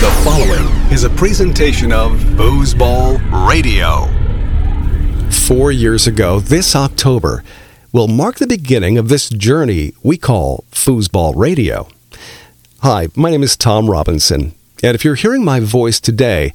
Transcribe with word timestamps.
The 0.00 0.10
following 0.24 0.64
is 0.90 1.04
a 1.04 1.10
presentation 1.10 1.92
of 1.92 2.12
Foosball 2.12 3.20
Radio. 3.46 4.08
Four 5.30 5.72
years 5.72 6.06
ago, 6.06 6.40
this 6.40 6.74
October, 6.74 7.44
will 7.92 8.08
mark 8.08 8.36
the 8.36 8.46
beginning 8.46 8.96
of 8.96 9.10
this 9.10 9.28
journey 9.28 9.92
we 10.02 10.16
call 10.16 10.64
Foosball 10.72 11.36
Radio. 11.36 11.86
Hi, 12.78 13.08
my 13.14 13.30
name 13.30 13.42
is 13.42 13.58
Tom 13.58 13.90
Robinson, 13.90 14.54
and 14.82 14.94
if 14.94 15.04
you're 15.04 15.16
hearing 15.16 15.44
my 15.44 15.60
voice 15.60 16.00
today, 16.00 16.54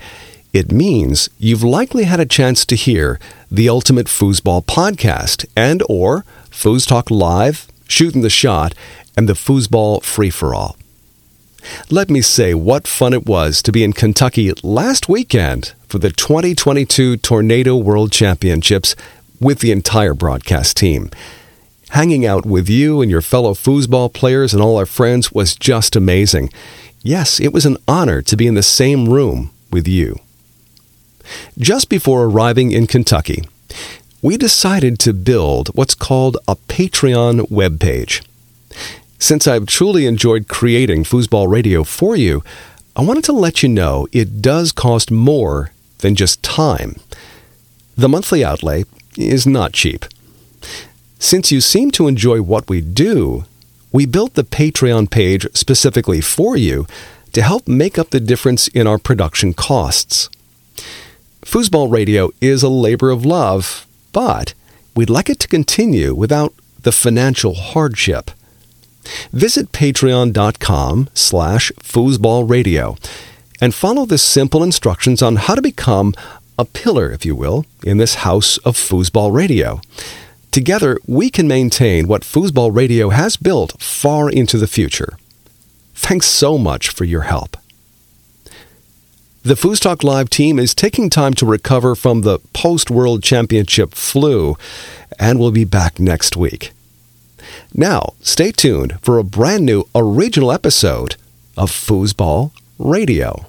it 0.52 0.72
means 0.72 1.30
you've 1.38 1.62
likely 1.64 2.06
had 2.06 2.20
a 2.20 2.26
chance 2.26 2.66
to 2.66 2.76
hear 2.76 3.20
the 3.52 3.70
Ultimate 3.70 4.08
Foosball 4.08 4.66
podcast 4.66 5.46
and 5.56 5.84
or 5.88 6.26
Foos 6.50 6.88
Talk 6.88 7.12
Live, 7.12 7.68
Shooting 7.88 8.24
the 8.24 8.30
Shot, 8.32 8.74
and 9.16 9.30
the 9.30 9.34
Foosball 9.34 10.02
Free 10.02 10.32
for 10.32 10.56
All. 10.56 10.78
Let 11.90 12.10
me 12.10 12.22
say 12.22 12.54
what 12.54 12.88
fun 12.88 13.14
it 13.14 13.26
was 13.26 13.62
to 13.64 13.72
be 13.72 13.84
in 13.84 13.94
Kentucky 13.94 14.52
last 14.64 15.10
weekend 15.10 15.74
for 15.88 16.00
the 16.00 16.12
2022 16.12 17.18
Tornado 17.18 17.76
World 17.76 18.12
Championships 18.12 18.96
with 19.40 19.60
the 19.60 19.72
entire 19.72 20.14
broadcast 20.14 20.78
team. 20.78 21.10
Hanging 21.90 22.26
out 22.26 22.46
with 22.46 22.70
you 22.70 23.02
and 23.02 23.12
your 23.12 23.22
fellow 23.22 23.54
foosball 23.54 24.12
players 24.12 24.54
and 24.54 24.62
all 24.62 24.78
our 24.78 24.86
friends 24.86 25.32
was 25.32 25.56
just 25.56 25.96
amazing. 25.96 26.50
Yes, 27.02 27.40
it 27.40 27.54
was 27.54 27.66
an 27.66 27.78
honor 27.88 28.22
to 28.24 28.36
be 28.36 28.48
in 28.48 28.56
the 28.56 28.64
same 28.64 29.08
room 29.08 29.52
with 29.72 29.88
you. 29.88 30.20
Just 31.58 31.90
before 31.90 32.26
arriving 32.26 32.72
in 32.72 32.88
Kentucky, 32.88 33.44
we 34.22 34.38
decided 34.38 35.00
to 35.00 35.14
build 35.14 35.70
what's 35.70 35.96
called 35.96 36.38
a 36.48 36.56
Patreon 36.56 37.50
webpage. 37.50 38.26
Since 39.20 39.48
I've 39.48 39.66
truly 39.66 40.06
enjoyed 40.06 40.48
creating 40.48 41.04
Foosball 41.04 41.50
Radio 41.50 41.84
for 41.84 42.16
you, 42.16 42.44
I 42.96 43.02
wanted 43.02 43.24
to 43.26 43.34
let 43.34 43.64
you 43.64 43.70
know 43.70 44.08
it 44.12 44.42
does 44.42 44.72
cost 44.72 45.10
more 45.10 45.72
than 46.00 46.16
just 46.16 46.44
time. 46.44 46.96
The 47.98 48.10
monthly 48.10 48.44
outlay 48.44 48.84
is 49.18 49.48
not 49.48 49.74
cheap. 49.74 50.06
Since 51.18 51.52
you 51.52 51.62
seem 51.62 51.92
to 51.92 52.08
enjoy 52.08 52.42
what 52.42 52.70
we 52.70 52.82
do, 52.82 53.46
we 53.92 54.06
built 54.06 54.34
the 54.34 54.44
Patreon 54.44 55.10
page 55.10 55.48
specifically 55.54 56.20
for 56.20 56.58
you 56.58 56.86
to 57.32 57.42
help 57.42 57.68
make 57.68 57.98
up 57.98 58.10
the 58.10 58.20
difference 58.20 58.68
in 58.70 58.86
our 58.86 58.98
production 58.98 59.54
costs. 59.54 60.30
Foosball 61.42 61.92
Radio 61.92 62.32
is 62.42 62.64
a 62.64 62.70
labor 62.70 63.10
of 63.12 63.26
love, 63.26 63.88
but 64.12 64.54
we'd 64.96 65.10
like 65.10 65.30
it 65.30 65.40
to 65.40 65.48
continue 65.48 66.14
without 66.14 66.54
the 66.82 66.92
financial 66.92 67.54
hardship. 67.54 68.32
Visit 69.32 69.72
patreon.com 69.72 71.10
slash 71.14 71.72
foosballradio 71.80 72.98
and 73.62 73.74
follow 73.74 74.06
the 74.06 74.18
simple 74.18 74.64
instructions 74.64 75.22
on 75.22 75.38
how 75.38 75.56
to 75.56 75.62
become 75.62 76.14
a 76.58 76.66
pillar, 76.66 77.12
if 77.12 77.26
you 77.26 77.36
will, 77.36 77.66
in 77.84 77.98
this 77.98 78.16
house 78.16 78.58
of 78.60 78.76
foosball 78.76 79.34
radio. 79.34 79.82
Together, 80.52 80.98
we 81.06 81.30
can 81.30 81.48
maintain 81.48 82.08
what 82.08 82.22
foosball 82.22 82.74
radio 82.74 83.10
has 83.10 83.36
built 83.36 83.82
far 83.82 84.30
into 84.30 84.58
the 84.58 84.68
future. 84.68 85.18
Thanks 85.94 86.28
so 86.28 86.58
much 86.58 86.90
for 86.90 87.04
your 87.04 87.24
help. 87.24 87.58
The 89.44 89.56
Foos 89.56 89.80
Talk 89.80 90.04
Live 90.04 90.30
team 90.30 90.58
is 90.58 90.74
taking 90.74 91.10
time 91.10 91.34
to 91.36 91.46
recover 91.46 91.94
from 91.94 92.22
the 92.22 92.40
post 92.54 92.90
World 92.90 93.22
Championship 93.22 93.94
flu 93.94 94.58
and 95.20 95.38
will 95.38 95.52
be 95.52 95.66
back 95.66 96.00
next 96.00 96.36
week. 96.36 96.72
Now, 97.74 98.14
stay 98.22 98.52
tuned 98.52 99.00
for 99.02 99.18
a 99.18 99.24
brand 99.24 99.66
new 99.66 99.86
original 99.94 100.52
episode 100.52 101.16
of 101.58 101.72
Foosball 101.72 102.52
Radio. 102.78 103.46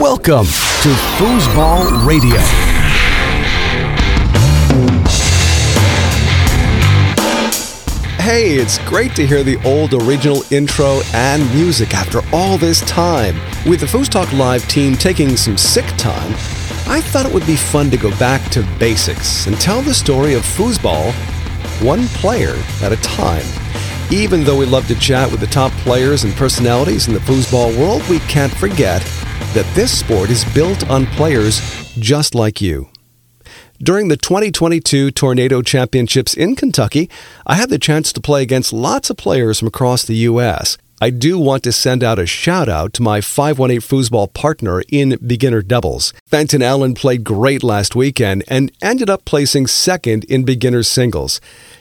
Welcome 0.00 0.46
to 0.46 0.88
Foosball 1.18 2.06
Radio. 2.06 2.69
Hey, 8.30 8.54
it's 8.54 8.78
great 8.84 9.16
to 9.16 9.26
hear 9.26 9.42
the 9.42 9.60
old 9.64 9.92
original 9.92 10.44
intro 10.52 11.00
and 11.12 11.42
music 11.52 11.94
after 11.94 12.20
all 12.32 12.56
this 12.58 12.80
time. 12.82 13.34
With 13.68 13.80
the 13.80 13.86
Foos 13.86 14.08
Talk 14.08 14.32
Live 14.32 14.68
team 14.68 14.94
taking 14.94 15.36
some 15.36 15.58
sick 15.58 15.84
time, 15.96 16.30
I 16.86 17.00
thought 17.00 17.26
it 17.26 17.34
would 17.34 17.44
be 17.44 17.56
fun 17.56 17.90
to 17.90 17.96
go 17.96 18.16
back 18.20 18.48
to 18.52 18.62
basics 18.78 19.48
and 19.48 19.60
tell 19.60 19.82
the 19.82 19.92
story 19.92 20.34
of 20.34 20.42
foosball 20.42 21.12
one 21.84 22.06
player 22.22 22.54
at 22.82 22.92
a 22.92 23.02
time. 23.02 23.44
Even 24.12 24.44
though 24.44 24.58
we 24.58 24.64
love 24.64 24.86
to 24.86 24.94
chat 24.94 25.28
with 25.28 25.40
the 25.40 25.48
top 25.48 25.72
players 25.82 26.22
and 26.22 26.32
personalities 26.34 27.08
in 27.08 27.14
the 27.14 27.18
foosball 27.18 27.76
world, 27.76 28.08
we 28.08 28.20
can't 28.20 28.54
forget 28.54 29.02
that 29.54 29.68
this 29.74 29.98
sport 29.98 30.30
is 30.30 30.44
built 30.54 30.88
on 30.88 31.04
players 31.06 31.60
just 31.98 32.36
like 32.36 32.60
you. 32.60 32.88
During 33.82 34.08
the 34.08 34.18
2022 34.18 35.10
Tornado 35.10 35.62
Championships 35.62 36.34
in 36.34 36.54
Kentucky, 36.54 37.08
I 37.46 37.54
had 37.54 37.70
the 37.70 37.78
chance 37.78 38.12
to 38.12 38.20
play 38.20 38.42
against 38.42 38.74
lots 38.74 39.08
of 39.08 39.16
players 39.16 39.58
from 39.58 39.68
across 39.68 40.04
the 40.04 40.16
U.S. 40.16 40.76
I 41.00 41.08
do 41.08 41.38
want 41.38 41.62
to 41.62 41.72
send 41.72 42.04
out 42.04 42.18
a 42.18 42.26
shout 42.26 42.68
out 42.68 42.92
to 42.92 43.02
my 43.02 43.22
518 43.22 43.80
foosball 43.80 44.34
partner 44.34 44.82
in 44.90 45.16
beginner 45.26 45.62
doubles. 45.62 46.12
Fenton 46.26 46.60
Allen 46.60 46.92
played 46.92 47.24
great 47.24 47.62
last 47.62 47.96
weekend 47.96 48.44
and 48.48 48.70
ended 48.82 49.08
up 49.08 49.24
placing 49.24 49.66
second 49.66 50.24
in 50.24 50.44
beginner 50.44 50.82
singles. 50.82 51.40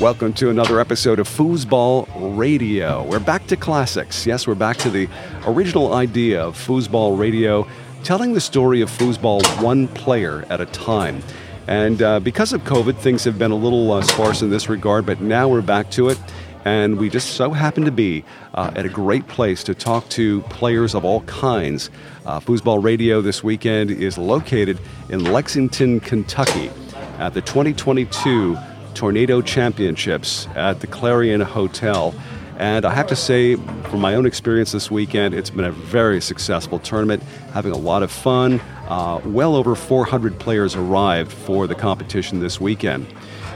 Welcome 0.06 0.35
to 0.35 0.50
another 0.50 0.79
episode 0.79 1.19
of 1.19 1.29
Foosball 1.29 2.06
Radio. 2.38 3.03
We're 3.03 3.19
back 3.19 3.49
to 3.49 3.56
classics. 3.56 4.25
Yes, 4.25 4.47
we're 4.47 4.55
back 4.55 4.76
to 4.76 4.88
the 4.88 5.08
original 5.47 5.94
idea 5.94 6.44
of 6.44 6.56
Foosball 6.56 7.19
Radio, 7.19 7.67
telling 8.05 8.32
the 8.32 8.41
story 8.41 8.82
of 8.82 8.88
foosball 8.88 9.43
one 9.61 9.88
player 9.88 10.44
at 10.49 10.61
a 10.61 10.67
time. 10.67 11.25
And 11.67 12.00
uh, 12.03 12.20
because 12.20 12.53
of 12.53 12.62
COVID, 12.62 12.97
things 12.99 13.25
have 13.25 13.37
been 13.37 13.50
a 13.50 13.56
little 13.56 13.91
uh, 13.91 14.00
sparse 14.03 14.43
in 14.43 14.49
this 14.49 14.69
regard, 14.69 15.06
but 15.06 15.20
now 15.20 15.49
we're 15.49 15.61
back 15.61 15.91
to 15.91 16.09
it. 16.11 16.19
And 16.64 16.99
we 16.99 17.11
just 17.11 17.31
so 17.31 17.50
happen 17.50 17.85
to 17.85 17.91
be 17.91 18.25
uh, 18.55 18.70
at 18.76 18.87
a 18.87 18.88
great 18.88 19.26
place 19.26 19.64
to 19.64 19.75
talk 19.75 20.09
to 20.11 20.43
players 20.43 20.94
of 20.94 21.05
all 21.05 21.23
kinds. 21.23 21.91
Uh, 22.25 22.38
Foosball 22.38 22.81
Radio 22.81 23.20
this 23.20 23.43
weekend 23.43 23.91
is 23.91 24.17
located 24.17 24.79
in 25.09 25.25
Lexington, 25.25 25.99
Kentucky 25.99 26.70
at 27.19 27.35
the 27.35 27.41
2022 27.41 28.56
Tornado 28.96 29.43
Championships 29.43 30.48
at 30.56 30.81
the 30.81 30.87
Clarion 30.87 31.43
Hotel. 31.43 32.14
And 32.58 32.87
I 32.87 32.94
have 32.94 33.06
to 33.08 33.16
say, 33.16 33.56
from 33.56 34.00
my 34.00 34.14
own 34.14 34.25
experience 34.25 34.72
this 34.72 34.90
weekend, 34.90 35.34
it's 35.34 35.50
been 35.50 35.66
a 35.66 35.70
very 35.70 36.22
successful 36.22 36.78
tournament, 36.78 37.22
having 37.52 37.72
a 37.72 37.76
lot 37.76 38.02
of 38.02 38.10
fun. 38.10 38.58
Uh, 38.88 39.20
well 39.26 39.54
over 39.54 39.75
400 39.75 40.38
players 40.38 40.75
arrived 40.75 41.31
for 41.31 41.66
the 41.66 41.75
competition 41.75 42.40
this 42.40 42.58
weekend. 42.58 43.06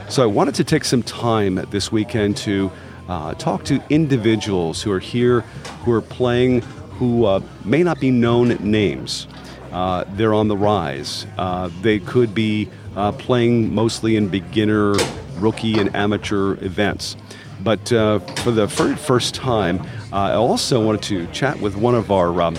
So 0.09 0.21
I 0.21 0.27
wanted 0.27 0.53
to 0.55 0.63
take 0.63 0.85
some 0.85 1.01
time 1.01 1.55
this 1.71 1.91
weekend 1.91 2.37
to 2.37 2.71
uh, 3.09 3.33
talk 3.33 3.65
to 3.65 3.81
individuals 3.89 4.83
who 4.83 4.91
are 4.91 4.99
here, 4.99 5.41
who 5.83 5.91
are 5.91 6.01
playing, 6.01 6.61
who 6.99 7.25
uh, 7.25 7.41
may 7.65 7.81
not 7.81 7.99
be 7.99 8.11
known 8.11 8.49
names. 8.59 9.27
Uh, 9.71 10.03
they're 10.09 10.35
on 10.35 10.49
the 10.49 10.57
rise. 10.57 11.25
Uh, 11.37 11.71
they 11.81 11.97
could 11.97 12.35
be 12.35 12.69
uh, 12.95 13.11
playing 13.13 13.73
mostly 13.73 14.17
in 14.17 14.27
beginner, 14.27 14.93
rookie, 15.37 15.79
and 15.79 15.95
amateur 15.95 16.53
events. 16.63 17.17
But 17.63 17.91
uh, 17.93 18.19
for 18.37 18.51
the 18.51 18.65
very 18.65 18.95
first 18.95 19.35
time, 19.35 19.85
I 20.11 20.33
also 20.33 20.83
wanted 20.83 21.03
to 21.03 21.27
chat 21.27 21.59
with 21.59 21.75
one 21.75 21.95
of 21.95 22.11
our, 22.11 22.41
um, 22.41 22.57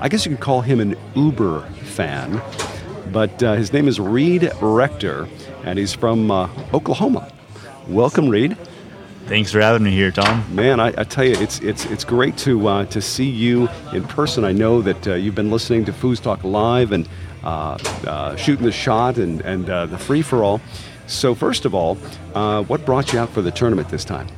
I 0.00 0.08
guess 0.08 0.24
you 0.24 0.32
could 0.32 0.40
call 0.40 0.62
him 0.62 0.80
an 0.80 0.96
Uber 1.14 1.68
fan, 1.84 2.40
but 3.12 3.40
his 3.40 3.72
name 3.72 3.86
is 3.86 4.00
Reed 4.00 4.50
Rector, 4.60 5.28
and 5.64 5.78
he's 5.78 5.92
from 5.92 6.30
Oklahoma. 6.72 7.30
Welcome, 7.86 8.28
Reed. 8.28 8.56
Thanks 9.30 9.52
for 9.52 9.60
having 9.60 9.84
me 9.84 9.92
here, 9.92 10.10
Tom. 10.10 10.44
Man, 10.52 10.80
I, 10.80 10.88
I 10.88 11.04
tell 11.04 11.24
you, 11.24 11.34
it's 11.34 11.60
it's 11.60 11.84
it's 11.84 12.02
great 12.02 12.36
to 12.38 12.66
uh, 12.66 12.84
to 12.86 13.00
see 13.00 13.28
you 13.28 13.68
in 13.92 14.02
person. 14.02 14.44
I 14.44 14.50
know 14.50 14.82
that 14.82 15.06
uh, 15.06 15.14
you've 15.14 15.36
been 15.36 15.52
listening 15.52 15.84
to 15.84 15.92
Foos 15.92 16.20
Talk 16.20 16.42
Live 16.42 16.90
and 16.90 17.08
uh, 17.44 17.78
uh 18.08 18.34
shooting 18.34 18.64
the 18.64 18.72
shot 18.72 19.18
and 19.18 19.40
and 19.42 19.70
uh, 19.70 19.86
the 19.86 19.98
free 19.98 20.22
for 20.22 20.42
all. 20.42 20.60
So 21.10 21.34
first 21.34 21.64
of 21.64 21.74
all, 21.74 21.98
uh, 22.34 22.62
what 22.64 22.86
brought 22.86 23.12
you 23.12 23.18
out 23.18 23.30
for 23.30 23.42
the 23.42 23.50
tournament 23.50 23.88
this 23.88 24.04
time? 24.04 24.28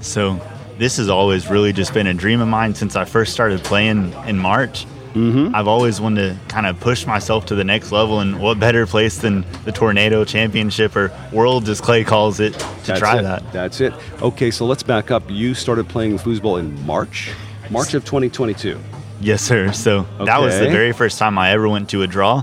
So 0.00 0.40
this 0.78 0.98
has 0.98 1.08
always 1.08 1.50
really 1.50 1.72
just 1.72 1.92
been 1.92 2.06
a 2.06 2.14
dream 2.14 2.40
of 2.40 2.48
mine 2.48 2.74
since 2.74 2.94
I 2.94 3.04
first 3.04 3.32
started 3.32 3.64
playing 3.64 4.12
in 4.26 4.38
March. 4.38 4.86
Mm-hmm. 5.14 5.54
I've 5.54 5.66
always 5.66 6.00
wanted 6.00 6.34
to 6.34 6.48
kind 6.48 6.66
of 6.66 6.78
push 6.78 7.06
myself 7.06 7.46
to 7.46 7.54
the 7.54 7.64
next 7.64 7.90
level, 7.90 8.20
and 8.20 8.38
what 8.38 8.60
better 8.60 8.86
place 8.86 9.18
than 9.18 9.46
the 9.64 9.72
Tornado 9.72 10.24
Championship 10.26 10.94
or 10.94 11.10
World, 11.32 11.68
as 11.70 11.80
Clay 11.80 12.04
calls 12.04 12.38
it, 12.38 12.52
to 12.52 12.58
That's 12.84 13.00
try 13.00 13.18
it. 13.18 13.22
that. 13.22 13.50
That's 13.50 13.80
it. 13.80 13.94
Okay, 14.20 14.50
so 14.50 14.66
let's 14.66 14.82
back 14.82 15.10
up. 15.10 15.22
You 15.28 15.54
started 15.54 15.88
playing 15.88 16.18
foosball 16.18 16.60
in 16.60 16.84
March, 16.84 17.32
March 17.70 17.94
of 17.94 18.04
2022. 18.04 18.78
Yes, 19.22 19.40
sir. 19.40 19.72
So 19.72 20.02
that 20.22 20.38
was 20.38 20.58
the 20.58 20.68
very 20.68 20.92
first 20.92 21.18
time 21.18 21.38
I 21.38 21.52
ever 21.52 21.66
went 21.66 21.88
to 21.90 22.02
a 22.02 22.06
draw, 22.06 22.42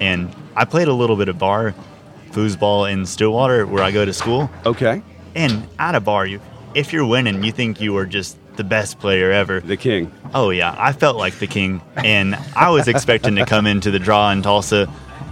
and 0.00 0.34
I 0.56 0.64
played 0.64 0.88
a 0.88 0.92
little 0.92 1.14
bit 1.14 1.28
of 1.28 1.38
bar 1.38 1.72
foosball 2.32 2.90
in 2.90 3.06
Stillwater, 3.06 3.66
where 3.66 3.82
I 3.82 3.90
go 3.90 4.04
to 4.04 4.12
school. 4.12 4.50
Okay, 4.66 5.02
And 5.34 5.66
at 5.78 5.94
a 5.94 6.00
bar, 6.00 6.26
you 6.26 6.40
if 6.74 6.92
you're 6.92 7.06
winning, 7.06 7.42
you 7.42 7.50
think 7.52 7.80
you 7.80 7.96
are 7.96 8.06
just 8.06 8.36
the 8.56 8.64
best 8.64 8.98
player 9.00 9.30
ever. 9.32 9.60
the 9.60 9.76
king. 9.76 10.12
Oh 10.34 10.50
yeah, 10.50 10.74
I 10.78 10.92
felt 10.92 11.16
like 11.16 11.38
the 11.38 11.46
king, 11.46 11.80
and 11.96 12.34
I 12.54 12.70
was 12.70 12.88
expecting 12.88 13.36
to 13.36 13.46
come 13.46 13.66
into 13.66 13.90
the 13.90 13.98
draw 13.98 14.30
in 14.30 14.42
Tulsa, 14.42 14.86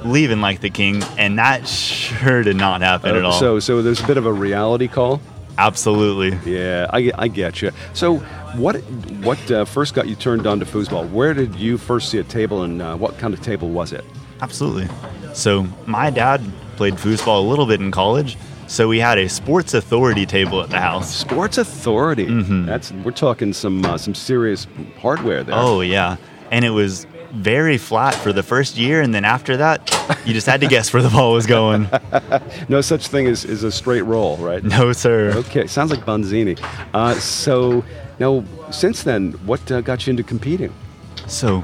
leaving 0.04 0.40
like 0.40 0.60
the 0.60 0.70
king, 0.70 1.02
and 1.18 1.38
that 1.38 1.66
sure 1.68 2.42
did 2.42 2.56
not 2.56 2.80
happen 2.82 3.14
at 3.16 3.24
Uh, 3.24 3.26
all. 3.28 3.32
So 3.32 3.58
so 3.60 3.82
there's 3.82 4.00
a 4.00 4.06
bit 4.06 4.16
of 4.16 4.26
a 4.26 4.32
reality 4.32 4.88
call. 4.88 5.20
Absolutely. 5.58 6.38
Yeah, 6.50 6.86
I, 6.92 7.10
I 7.16 7.28
get 7.28 7.62
you. 7.62 7.70
So, 7.94 8.18
what 8.56 8.76
what 9.24 9.50
uh, 9.50 9.64
first 9.64 9.94
got 9.94 10.06
you 10.06 10.14
turned 10.14 10.46
on 10.46 10.60
to 10.60 10.66
foosball? 10.66 11.10
Where 11.10 11.32
did 11.34 11.54
you 11.56 11.78
first 11.78 12.10
see 12.10 12.18
a 12.18 12.24
table, 12.24 12.62
and 12.62 12.80
uh, 12.82 12.96
what 12.96 13.18
kind 13.18 13.32
of 13.34 13.40
table 13.40 13.70
was 13.70 13.92
it? 13.92 14.04
Absolutely. 14.42 14.86
So 15.34 15.66
my 15.86 16.10
dad 16.10 16.42
played 16.76 16.94
foosball 16.94 17.38
a 17.38 17.48
little 17.48 17.66
bit 17.66 17.80
in 17.80 17.90
college, 17.90 18.36
so 18.66 18.88
we 18.88 18.98
had 18.98 19.18
a 19.18 19.28
sports 19.28 19.74
authority 19.74 20.26
table 20.26 20.60
at 20.62 20.70
the 20.70 20.80
house. 20.80 21.14
Sports 21.14 21.58
Authority. 21.58 22.26
Mm-hmm. 22.26 22.66
That's 22.66 22.92
we're 22.92 23.12
talking 23.12 23.52
some 23.52 23.84
uh, 23.84 23.98
some 23.98 24.14
serious 24.14 24.66
hardware 24.98 25.44
there. 25.44 25.54
Oh 25.56 25.80
yeah, 25.80 26.16
and 26.50 26.64
it 26.64 26.70
was 26.70 27.06
very 27.32 27.78
flat 27.78 28.14
for 28.14 28.32
the 28.32 28.42
first 28.42 28.76
year, 28.76 29.02
and 29.02 29.14
then 29.14 29.24
after 29.24 29.56
that, 29.58 29.90
you 30.24 30.32
just 30.32 30.46
had 30.46 30.60
to 30.60 30.66
guess 30.66 30.92
where 30.92 31.02
the 31.02 31.10
ball 31.10 31.32
was 31.32 31.46
going. 31.46 31.88
no 32.68 32.80
such 32.80 33.08
thing 33.08 33.26
as, 33.26 33.44
as 33.44 33.62
a 33.62 33.70
straight 33.70 34.02
roll, 34.02 34.36
right? 34.38 34.64
No 34.64 34.92
sir. 34.92 35.32
Okay, 35.36 35.66
sounds 35.66 35.90
like 35.90 36.00
Bonzini. 36.00 36.58
Uh, 36.94 37.14
so 37.14 37.84
now, 38.18 38.44
since 38.70 39.02
then, 39.02 39.32
what 39.44 39.70
uh, 39.70 39.80
got 39.80 40.06
you 40.06 40.12
into 40.12 40.22
competing? 40.22 40.72
So 41.26 41.62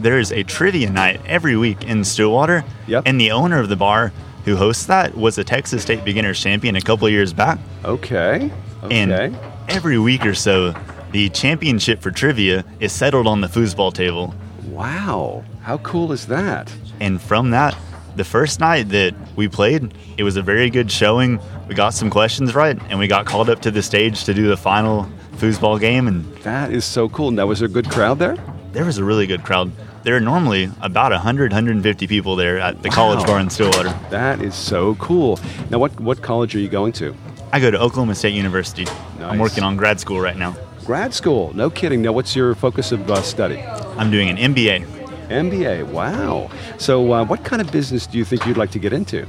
there 0.00 0.18
is 0.18 0.32
a 0.32 0.42
trivia 0.42 0.90
night 0.90 1.20
every 1.26 1.56
week 1.56 1.84
in 1.84 2.04
Stillwater. 2.04 2.64
Yep. 2.86 3.04
And 3.06 3.20
the 3.20 3.30
owner 3.30 3.60
of 3.60 3.68
the 3.68 3.76
bar 3.76 4.12
who 4.44 4.56
hosts 4.56 4.86
that 4.86 5.16
was 5.16 5.38
a 5.38 5.44
Texas 5.44 5.82
State 5.82 6.04
Beginners 6.04 6.40
champion 6.40 6.76
a 6.76 6.80
couple 6.80 7.06
of 7.06 7.12
years 7.12 7.32
back. 7.32 7.58
Okay. 7.84 8.50
Okay. 8.82 8.94
And 9.02 9.36
every 9.68 9.98
week 9.98 10.26
or 10.26 10.34
so, 10.34 10.74
the 11.12 11.28
championship 11.30 12.02
for 12.02 12.10
trivia 12.10 12.64
is 12.80 12.92
settled 12.92 13.26
on 13.26 13.40
the 13.40 13.46
foosball 13.48 13.92
table. 13.92 14.34
wow, 14.68 15.44
how 15.62 15.78
cool 15.78 16.12
is 16.12 16.26
that? 16.26 16.72
And 17.00 17.20
from 17.20 17.50
that, 17.50 17.76
the 18.16 18.24
first 18.24 18.60
night 18.60 18.88
that 18.90 19.14
we 19.36 19.48
played, 19.48 19.94
it 20.16 20.22
was 20.22 20.36
a 20.36 20.42
very 20.42 20.70
good 20.70 20.90
showing. 20.90 21.40
We 21.68 21.74
got 21.74 21.94
some 21.94 22.10
questions 22.10 22.54
right, 22.54 22.78
and 22.88 22.98
we 22.98 23.06
got 23.08 23.26
called 23.26 23.48
up 23.50 23.60
to 23.62 23.70
the 23.70 23.82
stage 23.82 24.24
to 24.24 24.34
do 24.34 24.48
the 24.48 24.56
final 24.56 25.08
foosball 25.36 25.80
game. 25.80 26.06
And 26.06 26.24
That 26.42 26.72
is 26.72 26.84
so 26.84 27.08
cool. 27.08 27.30
Now, 27.30 27.46
was 27.46 27.60
there 27.60 27.68
a 27.68 27.72
good 27.72 27.90
crowd 27.90 28.18
there? 28.18 28.36
there 28.72 28.84
was 28.84 28.98
a 28.98 29.04
really 29.04 29.26
good 29.26 29.44
crowd. 29.44 29.70
There 30.04 30.14
are 30.14 30.20
normally 30.20 30.70
about 30.82 31.12
100, 31.12 31.50
150 31.52 32.06
people 32.06 32.36
there 32.36 32.58
at 32.58 32.82
the 32.82 32.90
college 32.90 33.26
bar 33.26 33.40
in 33.40 33.48
Stillwater. 33.48 33.88
That 34.10 34.42
is 34.42 34.54
so 34.54 34.96
cool. 34.96 35.40
Now, 35.70 35.78
what 35.78 35.98
what 35.98 36.20
college 36.20 36.54
are 36.54 36.58
you 36.58 36.68
going 36.68 36.92
to? 36.92 37.16
I 37.54 37.58
go 37.58 37.70
to 37.70 37.80
Oklahoma 37.80 38.14
State 38.14 38.34
University. 38.34 38.84
Nice. 38.84 39.22
I'm 39.22 39.38
working 39.38 39.64
on 39.64 39.78
grad 39.78 39.98
school 39.98 40.20
right 40.20 40.36
now. 40.36 40.54
Grad 40.84 41.14
school. 41.14 41.54
No 41.54 41.70
kidding. 41.70 42.02
Now, 42.02 42.12
what's 42.12 42.36
your 42.36 42.54
focus 42.54 42.92
of 42.92 43.10
uh, 43.10 43.22
study? 43.22 43.62
I'm 43.96 44.10
doing 44.10 44.28
an 44.28 44.36
MBA. 44.36 44.84
MBA. 45.28 45.84
Wow. 45.84 46.50
So, 46.76 47.10
uh, 47.10 47.24
what 47.24 47.42
kind 47.42 47.62
of 47.62 47.72
business 47.72 48.06
do 48.06 48.18
you 48.18 48.26
think 48.26 48.44
you'd 48.44 48.58
like 48.58 48.72
to 48.72 48.78
get 48.78 48.92
into? 48.92 49.26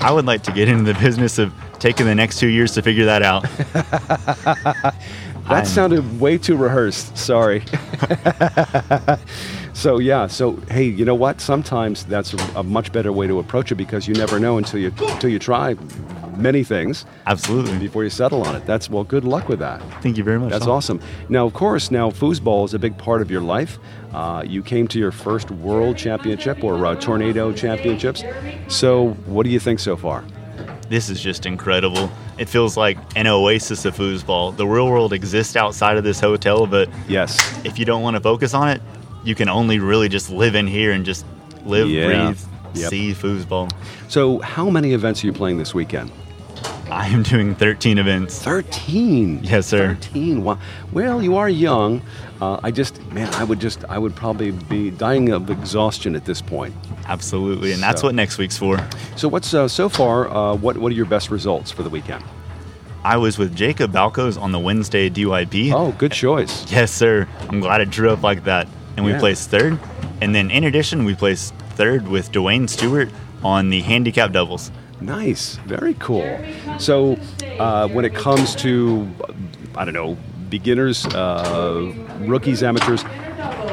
I 0.00 0.10
would 0.10 0.24
like 0.24 0.42
to 0.44 0.52
get 0.52 0.68
into 0.68 0.90
the 0.90 0.98
business 0.98 1.38
of 1.38 1.52
taking 1.80 2.06
the 2.06 2.14
next 2.14 2.38
two 2.38 2.48
years 2.48 2.72
to 2.72 2.82
figure 2.82 3.04
that 3.04 3.22
out. 3.22 3.44
That 5.42 5.54
I'm- 5.54 5.64
sounded 5.66 6.20
way 6.20 6.38
too 6.38 6.56
rehearsed. 6.56 7.18
Sorry. 7.18 7.64
so 9.82 9.98
yeah. 9.98 10.28
So 10.28 10.52
hey, 10.70 10.84
you 10.84 11.04
know 11.04 11.14
what? 11.16 11.40
Sometimes 11.40 12.04
that's 12.04 12.32
a, 12.34 12.60
a 12.60 12.62
much 12.62 12.92
better 12.92 13.12
way 13.12 13.26
to 13.26 13.40
approach 13.40 13.72
it 13.72 13.74
because 13.74 14.06
you 14.06 14.14
never 14.14 14.38
know 14.38 14.56
until 14.56 14.78
you 14.78 14.92
until 15.00 15.28
you 15.30 15.40
try 15.40 15.74
many 16.36 16.62
things 16.62 17.04
Absolutely. 17.26 17.76
before 17.78 18.04
you 18.04 18.10
settle 18.10 18.42
on 18.46 18.54
it. 18.54 18.64
That's 18.64 18.88
well. 18.88 19.02
Good 19.02 19.24
luck 19.24 19.48
with 19.48 19.58
that. 19.58 19.82
Thank 20.00 20.16
you 20.16 20.24
very 20.24 20.38
much. 20.38 20.50
That's 20.50 20.66
Tom. 20.66 20.76
awesome. 20.76 21.00
Now, 21.28 21.46
of 21.46 21.52
course, 21.52 21.90
now 21.90 22.10
foosball 22.10 22.64
is 22.64 22.74
a 22.74 22.78
big 22.78 22.96
part 22.96 23.22
of 23.22 23.30
your 23.30 23.40
life. 23.40 23.78
Uh, 24.12 24.44
you 24.46 24.62
came 24.62 24.86
to 24.88 24.98
your 25.00 25.10
first 25.10 25.50
World 25.50 25.96
Championship 25.98 26.62
or 26.62 26.86
uh, 26.86 26.94
Tornado 26.94 27.52
Championships. 27.52 28.22
So, 28.68 29.10
what 29.26 29.42
do 29.44 29.50
you 29.50 29.58
think 29.60 29.80
so 29.80 29.96
far? 29.96 30.24
This 30.88 31.08
is 31.10 31.20
just 31.20 31.44
incredible. 31.46 32.10
It 32.38 32.48
feels 32.48 32.76
like 32.76 32.98
an 33.16 33.26
oasis 33.26 33.84
of 33.84 33.96
foosball. 33.96 34.56
The 34.56 34.66
real 34.66 34.88
world 34.88 35.12
exists 35.12 35.56
outside 35.56 35.96
of 35.96 36.04
this 36.04 36.20
hotel, 36.20 36.66
but 36.66 36.88
Yes. 37.08 37.58
if 37.64 37.78
you 37.78 37.84
don't 37.84 38.02
want 38.02 38.14
to 38.16 38.20
focus 38.20 38.52
on 38.54 38.68
it, 38.68 38.80
you 39.24 39.34
can 39.34 39.48
only 39.48 39.78
really 39.78 40.08
just 40.08 40.30
live 40.30 40.54
in 40.54 40.66
here 40.66 40.92
and 40.92 41.04
just 41.04 41.24
live, 41.64 41.88
Yeah. 41.88 42.06
breathe, 42.26 42.38
Yep. 42.74 42.90
see 42.90 43.12
foosball. 43.12 43.70
So, 44.08 44.38
how 44.40 44.68
many 44.70 44.92
events 44.92 45.22
are 45.22 45.26
you 45.26 45.32
playing 45.32 45.58
this 45.58 45.74
weekend? 45.74 46.10
I 46.90 47.06
am 47.08 47.22
doing 47.22 47.54
13 47.54 47.96
events. 47.98 48.38
13. 48.42 49.40
Yes, 49.42 49.66
sir. 49.66 49.94
13. 49.94 50.44
Wow. 50.44 50.58
Well, 50.92 51.22
you 51.22 51.36
are 51.36 51.48
young. 51.48 52.02
Uh, 52.40 52.60
I 52.62 52.70
just, 52.70 53.00
man, 53.12 53.32
I 53.34 53.44
would 53.44 53.60
just, 53.60 53.84
I 53.88 53.96
would 53.98 54.14
probably 54.14 54.50
be 54.50 54.90
dying 54.90 55.30
of 55.30 55.48
exhaustion 55.48 56.14
at 56.14 56.24
this 56.26 56.42
point. 56.42 56.74
Absolutely. 57.06 57.72
And 57.72 57.82
that's 57.82 58.02
what 58.02 58.14
next 58.14 58.36
week's 58.38 58.58
for. 58.58 58.78
So, 59.16 59.28
what's 59.28 59.54
uh, 59.54 59.68
so 59.68 59.88
far? 59.88 60.28
Uh, 60.28 60.54
what 60.54 60.76
What 60.76 60.92
are 60.92 60.94
your 60.94 61.06
best 61.06 61.30
results 61.30 61.70
for 61.70 61.82
the 61.82 61.90
weekend? 61.90 62.22
I 63.04 63.16
was 63.16 63.38
with 63.38 63.56
Jacob 63.56 63.92
Balcos 63.92 64.40
on 64.40 64.52
the 64.52 64.58
Wednesday 64.60 65.08
DYP. 65.10 65.72
Oh, 65.72 65.92
good 65.98 66.12
choice. 66.12 66.70
Yes, 66.70 66.92
sir. 66.92 67.26
I'm 67.48 67.60
glad 67.60 67.80
it 67.80 67.90
drew 67.90 68.10
up 68.10 68.22
like 68.22 68.44
that. 68.44 68.68
And 68.96 69.04
we 69.06 69.12
Yeah. 69.12 69.18
placed 69.18 69.50
third. 69.50 69.78
And 70.20 70.34
then 70.34 70.50
in 70.50 70.64
addition, 70.64 71.04
we 71.04 71.14
placed 71.14 71.54
third 71.76 72.08
with 72.08 72.30
Dwayne 72.32 72.68
Stewart 72.68 73.08
on 73.42 73.70
the 73.70 73.80
handicap 73.80 74.32
doubles. 74.32 74.70
Nice, 75.00 75.58
very 75.66 75.94
cool. 75.98 76.40
So, 76.78 77.18
uh, 77.58 77.88
when 77.88 78.04
it 78.04 78.14
comes 78.14 78.54
to, 78.56 79.08
I 79.76 79.84
don't 79.84 79.94
know, 79.94 80.16
beginners, 80.48 81.06
uh, 81.06 81.92
rookies, 82.20 82.62
amateurs, 82.62 83.04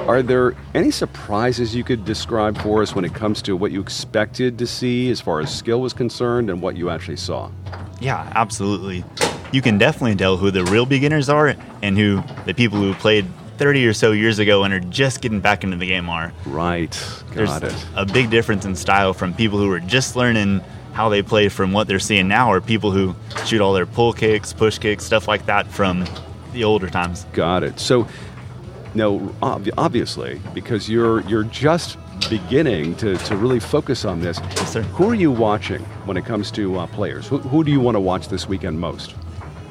are 0.08 0.24
there 0.24 0.56
any 0.74 0.90
surprises 0.90 1.76
you 1.76 1.84
could 1.84 2.04
describe 2.04 2.58
for 2.62 2.82
us 2.82 2.96
when 2.96 3.06
it 3.06 3.14
comes 3.14 3.44
to 3.44 3.56
what 3.56 3.72
you 3.72 3.80
expected 3.80 4.58
to 4.58 4.66
see 4.66 5.12
as 5.12 5.22
far 5.22 5.40
as 5.40 5.54
skill 5.54 5.82
was 5.82 5.94
concerned 5.94 6.50
and 6.50 6.62
what 6.64 6.76
you 6.76 6.90
actually 6.90 7.18
saw? 7.18 7.52
Yeah, 8.00 8.32
absolutely. 8.34 9.04
You 9.52 9.62
can 9.62 9.78
definitely 9.78 10.16
tell 10.16 10.38
who 10.38 10.50
the 10.50 10.64
real 10.66 10.86
beginners 10.88 11.30
are 11.30 11.56
and 11.84 11.96
who 11.98 12.24
the 12.46 12.54
people 12.56 12.80
who 12.80 12.94
played 12.96 13.26
30 13.60 13.86
or 13.86 13.94
so 13.94 14.14
years 14.14 14.40
ago 14.40 14.64
and 14.64 14.74
are 14.74 14.80
just 14.80 15.20
getting 15.20 15.42
back 15.42 15.66
into 15.66 15.76
the 15.76 15.86
game 15.86 16.08
are. 16.10 16.32
Right, 16.46 16.92
got 17.36 17.36
There's 17.62 17.74
it. 17.74 17.86
a 17.94 18.06
big 18.06 18.30
difference 18.30 18.64
in 18.66 18.74
style 18.74 19.14
from 19.14 19.34
people 19.34 19.60
who 19.60 19.70
are 19.72 19.82
just 19.82 20.16
learning 20.16 20.62
how 20.94 21.10
they 21.10 21.22
play 21.22 21.50
from 21.50 21.74
what 21.74 21.86
they're 21.88 22.00
seeing 22.00 22.30
now 22.30 22.50
or 22.52 22.62
people 22.62 22.92
who 22.92 23.14
shoot 23.46 23.60
all 23.60 23.74
their 23.74 23.86
pull 23.86 24.14
kicks, 24.14 24.54
push 24.54 24.78
kicks, 24.78 25.04
stuff 25.04 25.28
like 25.28 25.46
that 25.48 25.68
from 25.68 26.06
the 26.54 26.64
older 26.64 26.90
times. 26.90 27.26
Got 27.34 27.64
it. 27.64 27.80
So, 27.82 28.08
now, 28.96 29.30
ob- 29.44 29.70
obviously, 29.78 30.42
because 30.54 30.90
you're 30.90 31.20
you're 31.22 31.44
just 31.44 31.98
beginning 32.30 32.96
to, 32.96 33.18
to 33.18 33.36
really 33.36 33.60
focus 33.60 34.04
on 34.06 34.20
this, 34.22 34.40
Yes, 34.56 34.72
sir. 34.74 34.82
who 34.84 35.10
are 35.10 35.16
you 35.16 35.32
watching 35.32 35.82
when 36.06 36.16
it 36.18 36.26
comes 36.26 36.50
to 36.52 36.80
uh, 36.80 36.88
players? 36.88 37.28
Who, 37.28 37.38
who 37.40 37.64
do 37.64 37.72
you 37.72 37.80
want 37.82 37.96
to 37.96 38.00
watch 38.02 38.30
this 38.30 38.48
weekend 38.48 38.80
most? 38.80 39.16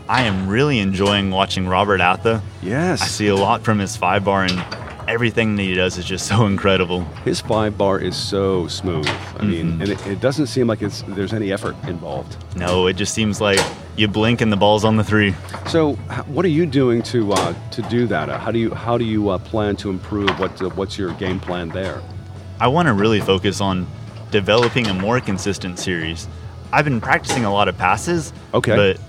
I 0.09 0.23
am 0.23 0.49
really 0.49 0.79
enjoying 0.79 1.31
watching 1.31 1.69
Robert 1.69 2.01
Atha. 2.01 2.43
Yes. 2.63 3.03
I 3.03 3.07
see 3.07 3.29
a 3.29 3.37
lot 3.37 3.63
from 3.63 3.79
his 3.79 3.95
five 3.95 4.25
bar 4.25 4.45
and 4.45 4.65
everything 5.07 5.57
that 5.57 5.63
he 5.63 5.75
does 5.75 5.99
is 5.99 6.05
just 6.07 6.27
so 6.29 6.47
incredible. 6.47 7.03
His 7.25 7.41
five 7.43 7.77
bar 7.77 7.99
is 7.99 8.17
so 8.17 8.67
smooth. 8.69 9.09
I 9.39 9.45
mean, 9.45 9.83
and 9.83 9.91
it, 9.91 10.07
it 10.07 10.21
doesn't 10.21 10.47
seem 10.47 10.67
like 10.67 10.81
it's 10.81 11.03
there's 11.09 11.35
any 11.35 11.53
effort 11.53 11.77
involved. 11.87 12.37
No, 12.57 12.87
it 12.87 12.95
just 12.95 13.13
seems 13.13 13.41
like 13.41 13.61
you 13.97 14.09
blink 14.09 14.41
and 14.41 14.51
the 14.51 14.57
ball's 14.57 14.85
on 14.85 14.97
the 14.97 15.05
three. 15.05 15.35
So, 15.67 15.95
what 16.27 16.45
are 16.45 16.49
you 16.49 16.65
doing 16.65 17.03
to 17.03 17.33
uh, 17.33 17.55
to 17.73 17.83
do 17.83 18.07
that? 18.07 18.31
Uh, 18.31 18.39
how 18.39 18.51
do 18.51 18.59
you 18.59 18.73
how 18.75 18.97
do 18.97 19.05
you 19.05 19.29
uh, 19.29 19.39
plan 19.39 19.77
to 19.77 19.91
improve? 19.91 20.31
What 20.41 20.61
uh, 20.63 20.71
what's 20.71 20.97
your 20.97 21.13
game 21.15 21.39
plan 21.39 21.69
there? 21.69 22.01
I 22.61 22.69
want 22.69 22.89
to 22.89 22.95
really 22.95 23.21
focus 23.21 23.61
on 23.61 23.87
developing 24.31 24.87
a 24.87 24.95
more 24.95 25.21
consistent 25.21 25.79
series. 25.79 26.27
I've 26.73 26.85
been 26.85 27.01
practicing 27.01 27.45
a 27.45 27.53
lot 27.53 27.69
of 27.69 27.77
passes, 27.79 28.33
Okay. 28.53 28.75
but 28.77 29.01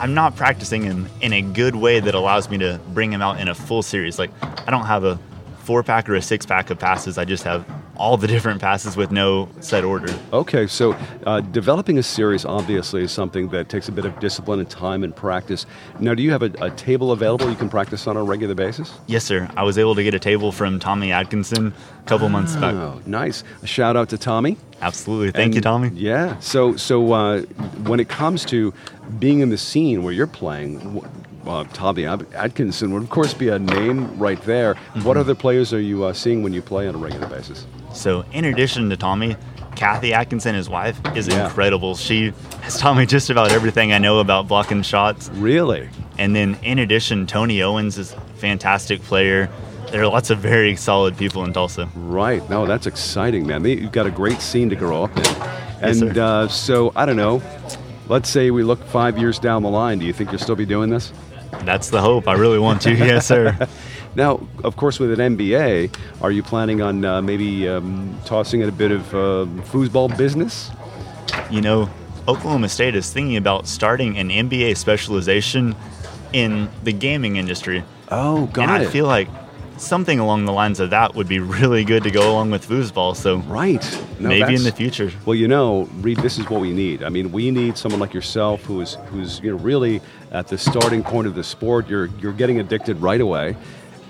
I'm 0.00 0.14
not 0.14 0.36
practicing 0.36 0.88
them 0.88 1.08
in 1.20 1.32
a 1.32 1.42
good 1.42 1.74
way 1.74 1.98
that 2.00 2.14
allows 2.14 2.48
me 2.48 2.58
to 2.58 2.80
bring 2.88 3.12
him 3.12 3.20
out 3.20 3.40
in 3.40 3.48
a 3.48 3.54
full 3.54 3.82
series. 3.82 4.18
Like 4.18 4.30
I 4.42 4.70
don't 4.70 4.86
have 4.86 5.04
a 5.04 5.18
four 5.64 5.82
pack 5.82 6.08
or 6.08 6.14
a 6.14 6.22
six 6.22 6.46
pack 6.46 6.70
of 6.70 6.78
passes. 6.78 7.18
I 7.18 7.24
just 7.24 7.42
have 7.42 7.66
all 7.98 8.16
the 8.16 8.26
different 8.26 8.60
passes 8.60 8.96
with 8.96 9.10
no 9.10 9.48
set 9.60 9.84
order. 9.84 10.12
Okay, 10.32 10.66
so 10.66 10.96
uh, 11.26 11.40
developing 11.40 11.98
a 11.98 12.02
series 12.02 12.44
obviously 12.44 13.02
is 13.02 13.12
something 13.12 13.48
that 13.48 13.68
takes 13.68 13.88
a 13.88 13.92
bit 13.92 14.04
of 14.04 14.18
discipline 14.20 14.60
and 14.60 14.70
time 14.70 15.04
and 15.04 15.14
practice. 15.14 15.66
Now, 15.98 16.14
do 16.14 16.22
you 16.22 16.30
have 16.30 16.42
a, 16.42 16.52
a 16.60 16.70
table 16.70 17.12
available 17.12 17.50
you 17.50 17.56
can 17.56 17.68
practice 17.68 18.06
on 18.06 18.16
a 18.16 18.22
regular 18.22 18.54
basis? 18.54 18.94
Yes, 19.06 19.24
sir. 19.24 19.50
I 19.56 19.64
was 19.64 19.78
able 19.78 19.94
to 19.94 20.02
get 20.02 20.14
a 20.14 20.18
table 20.18 20.52
from 20.52 20.78
Tommy 20.78 21.12
Atkinson 21.12 21.74
a 22.00 22.08
couple 22.08 22.28
months 22.28 22.54
back. 22.56 22.74
Oh, 22.74 23.00
nice. 23.04 23.44
A 23.62 23.66
shout 23.66 23.96
out 23.96 24.08
to 24.10 24.18
Tommy. 24.18 24.56
Absolutely. 24.80 25.32
Thank 25.32 25.54
you, 25.54 25.60
Tommy. 25.60 25.90
Yeah. 25.94 26.38
So, 26.38 26.76
so 26.76 27.12
uh, 27.12 27.42
when 27.86 27.98
it 27.98 28.08
comes 28.08 28.44
to 28.46 28.72
being 29.18 29.40
in 29.40 29.48
the 29.48 29.58
scene 29.58 30.02
where 30.02 30.12
you're 30.12 30.26
playing, 30.26 31.02
uh, 31.46 31.64
Tommy 31.72 32.06
Atkinson 32.06 32.92
would 32.94 33.02
of 33.02 33.10
course 33.10 33.34
be 33.34 33.48
a 33.48 33.58
name 33.58 34.18
right 34.18 34.40
there. 34.42 34.74
Mm-hmm. 34.74 35.04
What 35.04 35.16
other 35.16 35.34
players 35.34 35.72
are 35.72 35.80
you 35.80 36.04
uh, 36.04 36.12
seeing 36.12 36.42
when 36.42 36.52
you 36.52 36.62
play 36.62 36.88
on 36.88 36.94
a 36.94 36.98
regular 36.98 37.26
basis? 37.26 37.66
So, 37.94 38.24
in 38.32 38.44
addition 38.44 38.90
to 38.90 38.96
Tommy, 38.96 39.36
Kathy 39.74 40.12
Atkinson, 40.12 40.54
his 40.54 40.68
wife, 40.68 40.98
is 41.16 41.28
Yeah. 41.28 41.44
incredible. 41.46 41.94
She 41.96 42.32
has 42.62 42.78
taught 42.78 42.96
me 42.96 43.06
just 43.06 43.30
about 43.30 43.50
everything 43.52 43.92
I 43.92 43.98
know 43.98 44.18
about 44.18 44.48
blocking 44.48 44.82
shots. 44.82 45.30
Really? 45.34 45.88
And 46.18 46.34
then, 46.34 46.58
in 46.62 46.78
addition, 46.80 47.26
Tony 47.26 47.62
Owens 47.62 47.96
is 47.96 48.12
a 48.12 48.20
fantastic 48.36 49.00
player. 49.02 49.48
There 49.90 50.02
are 50.02 50.08
lots 50.08 50.28
of 50.30 50.38
very 50.38 50.76
solid 50.76 51.16
people 51.16 51.44
in 51.44 51.52
Tulsa. 51.54 51.88
Right. 51.94 52.46
No, 52.50 52.66
that's 52.66 52.86
exciting, 52.86 53.46
man. 53.46 53.64
You've 53.64 53.92
got 53.92 54.06
a 54.06 54.10
great 54.10 54.40
scene 54.42 54.68
to 54.68 54.76
grow 54.76 55.04
up 55.04 55.16
in. 55.16 55.24
Yes, 55.24 56.00
And 56.02 56.14
sir. 56.14 56.22
uh, 56.22 56.48
so, 56.48 56.92
I 56.96 57.06
don't 57.06 57.16
know. 57.16 57.40
Let's 58.08 58.28
say 58.28 58.50
we 58.50 58.62
look 58.64 58.82
five 58.86 59.16
years 59.16 59.38
down 59.38 59.62
the 59.62 59.70
line. 59.70 59.98
Do 59.98 60.06
you 60.06 60.12
think 60.12 60.30
you'll 60.30 60.40
still 60.40 60.56
be 60.56 60.66
doing 60.66 60.90
this? 60.90 61.12
That's 61.64 61.90
the 61.90 62.00
hope. 62.00 62.28
I 62.28 62.34
really 62.34 62.58
want 62.58 62.82
to. 62.82 62.94
yes, 62.94 63.26
sir. 63.26 63.56
Now, 64.14 64.40
of 64.64 64.74
course, 64.76 64.98
with 64.98 65.18
an 65.20 65.36
MBA, 65.36 65.94
are 66.22 66.32
you 66.32 66.42
planning 66.42 66.82
on 66.82 67.04
uh, 67.04 67.22
maybe 67.22 67.68
um, 67.68 68.18
tossing 68.24 68.62
in 68.62 68.68
a 68.68 68.72
bit 68.72 68.90
of 68.90 69.14
uh, 69.14 69.46
foosball 69.70 70.16
business? 70.16 70.70
You 71.50 71.60
know, 71.60 71.88
Oklahoma 72.26 72.68
State 72.68 72.96
is 72.96 73.12
thinking 73.12 73.36
about 73.36 73.68
starting 73.68 74.18
an 74.18 74.30
MBA 74.30 74.76
specialization 74.76 75.76
in 76.32 76.68
the 76.82 76.92
gaming 76.92 77.36
industry. 77.36 77.84
Oh, 78.10 78.46
got 78.46 78.62
and 78.62 78.72
I 78.72 78.82
it. 78.82 78.90
feel 78.90 79.06
like 79.06 79.28
something 79.80 80.18
along 80.18 80.44
the 80.44 80.52
lines 80.52 80.80
of 80.80 80.90
that 80.90 81.14
would 81.14 81.28
be 81.28 81.38
really 81.40 81.84
good 81.84 82.02
to 82.04 82.10
go 82.10 82.30
along 82.30 82.50
with 82.50 82.66
foosball. 82.66 83.16
So 83.16 83.38
right. 83.38 83.82
No, 84.18 84.28
maybe 84.28 84.54
in 84.54 84.64
the 84.64 84.72
future. 84.72 85.10
Well, 85.24 85.34
you 85.34 85.48
know, 85.48 85.88
Reed, 86.00 86.18
this 86.18 86.38
is 86.38 86.48
what 86.48 86.60
we 86.60 86.72
need. 86.72 87.02
I 87.02 87.08
mean, 87.08 87.32
we 87.32 87.50
need 87.50 87.78
someone 87.78 88.00
like 88.00 88.14
yourself 88.14 88.62
who 88.62 88.80
is 88.80 88.96
who's 89.06 89.40
you 89.40 89.52
know 89.52 89.58
really 89.58 90.00
at 90.30 90.48
the 90.48 90.58
starting 90.58 91.02
point 91.02 91.26
of 91.26 91.34
the 91.34 91.44
sport. 91.44 91.88
You're 91.88 92.06
you're 92.20 92.32
getting 92.32 92.60
addicted 92.60 93.00
right 93.00 93.20
away, 93.20 93.56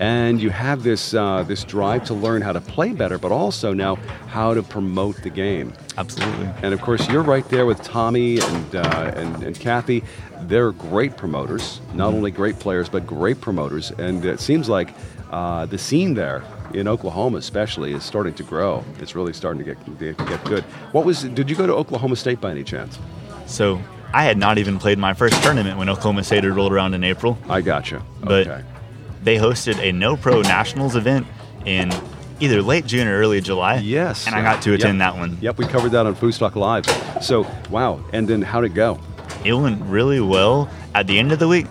and 0.00 0.40
you 0.40 0.50
have 0.50 0.82
this 0.82 1.14
uh, 1.14 1.42
this 1.42 1.64
drive 1.64 2.04
to 2.04 2.14
learn 2.14 2.42
how 2.42 2.52
to 2.52 2.60
play 2.60 2.92
better, 2.92 3.18
but 3.18 3.32
also 3.32 3.72
now 3.72 3.96
how 4.28 4.54
to 4.54 4.62
promote 4.62 5.22
the 5.22 5.30
game. 5.30 5.72
Absolutely. 5.96 6.48
And 6.62 6.72
of 6.72 6.80
course, 6.80 7.08
you're 7.08 7.22
right 7.22 7.48
there 7.48 7.66
with 7.66 7.82
Tommy 7.82 8.38
and 8.38 8.76
uh, 8.76 9.12
and, 9.16 9.42
and 9.42 9.58
Kathy. 9.58 10.04
They're 10.42 10.72
great 10.72 11.16
promoters, 11.16 11.80
not 11.94 12.14
only 12.14 12.30
great 12.30 12.58
players 12.58 12.88
but 12.88 13.06
great 13.06 13.40
promoters. 13.40 13.90
And 13.90 14.24
it 14.24 14.40
seems 14.40 14.68
like 14.68 14.90
uh, 15.30 15.66
the 15.66 15.78
scene 15.78 16.14
there 16.14 16.44
in 16.74 16.86
Oklahoma, 16.86 17.38
especially, 17.38 17.92
is 17.92 18.04
starting 18.04 18.34
to 18.34 18.42
grow. 18.42 18.84
It's 19.00 19.14
really 19.14 19.32
starting 19.32 19.58
to 19.58 19.74
get 19.74 19.84
to 19.84 20.24
get 20.24 20.44
good. 20.44 20.64
What 20.92 21.04
was? 21.04 21.24
Did 21.24 21.50
you 21.50 21.56
go 21.56 21.66
to 21.66 21.74
Oklahoma 21.74 22.16
State 22.16 22.40
by 22.40 22.52
any 22.52 22.64
chance? 22.64 22.98
So 23.46 23.80
I 24.12 24.24
had 24.24 24.38
not 24.38 24.58
even 24.58 24.78
played 24.78 24.98
my 24.98 25.14
first 25.14 25.42
tournament 25.42 25.78
when 25.78 25.88
Oklahoma 25.88 26.22
State 26.22 26.44
had 26.44 26.54
rolled 26.54 26.72
around 26.72 26.94
in 26.94 27.02
April. 27.02 27.36
I 27.48 27.60
gotcha. 27.62 28.02
But 28.20 28.46
okay. 28.46 28.64
They 29.22 29.36
hosted 29.36 29.78
a 29.78 29.92
no 29.92 30.16
pro 30.16 30.42
nationals 30.42 30.96
event 30.96 31.26
in 31.64 31.90
either 32.40 32.62
late 32.62 32.86
June 32.86 33.08
or 33.08 33.18
early 33.18 33.40
July. 33.40 33.76
Yes. 33.76 34.26
And 34.26 34.34
I 34.34 34.42
got 34.42 34.62
to 34.62 34.74
attend 34.74 34.98
Yep. 34.98 35.12
that 35.14 35.18
one. 35.18 35.38
Yep, 35.40 35.58
we 35.58 35.66
covered 35.66 35.90
that 35.92 36.06
on 36.06 36.14
Foos 36.14 36.38
Talk 36.38 36.54
Live. 36.56 36.86
So, 37.22 37.46
wow. 37.70 38.00
And 38.12 38.28
then 38.28 38.42
how'd 38.42 38.64
it 38.64 38.74
go? 38.74 38.98
It 39.44 39.52
went 39.54 39.82
really 39.82 40.20
well. 40.20 40.68
At 40.94 41.06
the 41.06 41.18
end 41.18 41.32
of 41.32 41.38
the 41.38 41.48
week, 41.48 41.66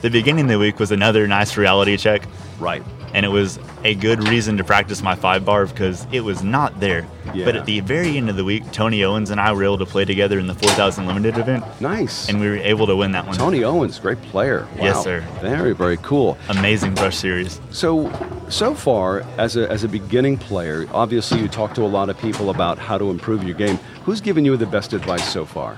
the 0.00 0.10
beginning 0.10 0.44
of 0.46 0.50
the 0.50 0.58
week 0.58 0.78
was 0.78 0.90
another 0.92 1.26
nice 1.26 1.56
reality 1.56 1.96
check. 1.96 2.22
Right. 2.58 2.82
And 3.14 3.26
it 3.26 3.28
was 3.28 3.58
a 3.84 3.94
good 3.94 4.26
reason 4.26 4.56
to 4.56 4.64
practice 4.64 5.02
my 5.02 5.14
five 5.14 5.44
bar 5.44 5.66
because 5.66 6.06
it 6.12 6.20
was 6.20 6.42
not 6.42 6.80
there. 6.80 7.06
Yeah. 7.34 7.44
But 7.44 7.56
at 7.56 7.66
the 7.66 7.80
very 7.80 8.16
end 8.16 8.30
of 8.30 8.36
the 8.36 8.44
week, 8.44 8.70
Tony 8.72 9.04
Owens 9.04 9.28
and 9.30 9.38
I 9.40 9.52
were 9.52 9.64
able 9.64 9.78
to 9.78 9.86
play 9.86 10.04
together 10.06 10.38
in 10.38 10.46
the 10.46 10.54
4,000 10.54 11.06
limited 11.06 11.36
event, 11.36 11.64
Nice. 11.80 12.28
and 12.28 12.40
we 12.40 12.48
were 12.48 12.56
able 12.56 12.86
to 12.86 12.96
win 12.96 13.12
that 13.12 13.26
one. 13.26 13.36
Tony 13.36 13.64
Owens, 13.64 13.98
great 13.98 14.20
player. 14.22 14.66
Wow. 14.76 14.84
Yes, 14.84 15.02
sir. 15.04 15.20
Very, 15.42 15.74
very 15.74 15.98
cool. 15.98 16.38
Amazing 16.48 16.94
brush 16.94 17.16
series. 17.16 17.60
So, 17.70 18.10
so 18.48 18.74
far 18.74 19.20
as 19.36 19.56
a, 19.56 19.70
as 19.70 19.84
a 19.84 19.88
beginning 19.88 20.38
player, 20.38 20.86
obviously 20.92 21.40
you 21.40 21.48
talk 21.48 21.74
to 21.74 21.82
a 21.82 21.86
lot 21.86 22.08
of 22.08 22.18
people 22.18 22.48
about 22.48 22.78
how 22.78 22.96
to 22.96 23.10
improve 23.10 23.44
your 23.44 23.56
game. 23.56 23.76
Who's 24.04 24.20
given 24.22 24.44
you 24.46 24.56
the 24.56 24.66
best 24.66 24.94
advice 24.94 25.28
so 25.30 25.44
far? 25.44 25.76